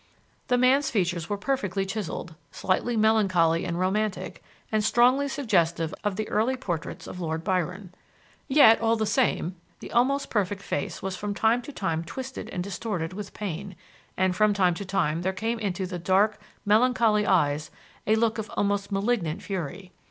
The 0.47 0.57
man's 0.57 0.89
features 0.89 1.29
were 1.29 1.37
perfectly 1.37 1.85
chiselled, 1.85 2.33
slightly 2.51 2.97
melancholy 2.97 3.65
and 3.65 3.79
romantic, 3.79 4.41
and 4.71 4.83
strongly 4.83 5.27
suggestive 5.27 5.93
of 6.03 6.15
the 6.15 6.27
early 6.27 6.57
portraits 6.57 7.05
of 7.05 7.19
Lord 7.19 7.43
Byron. 7.43 7.93
Yet, 8.47 8.81
all 8.81 8.95
the 8.95 9.05
same, 9.05 9.57
the 9.79 9.91
almost 9.91 10.31
perfect 10.31 10.63
face 10.63 11.03
was 11.03 11.15
from 11.15 11.35
time 11.35 11.61
to 11.61 11.71
time 11.71 12.03
twisted 12.03 12.49
and 12.49 12.63
distorted 12.63 13.13
with 13.13 13.35
pain, 13.35 13.75
and 14.17 14.35
from 14.35 14.55
time 14.55 14.73
to 14.73 14.85
time 14.85 15.21
there 15.21 15.33
came 15.33 15.59
into 15.59 15.85
the 15.85 15.99
dark, 15.99 16.39
melancholy 16.65 17.27
eyes 17.27 17.69
a 18.07 18.15
look 18.15 18.39
of 18.39 18.49
almost 18.57 18.91
malignant 18.91 19.43
fury. 19.43 19.91